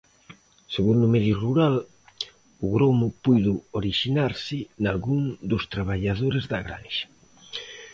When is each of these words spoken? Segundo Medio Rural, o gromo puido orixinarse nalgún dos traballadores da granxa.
Segundo 0.75 1.05
Medio 1.13 1.35
Rural, 1.45 1.75
o 2.63 2.65
gromo 2.75 3.07
puido 3.23 3.53
orixinarse 3.79 4.57
nalgún 4.83 5.21
dos 5.49 5.63
traballadores 5.73 6.43
da 6.51 6.59
granxa. 6.67 7.07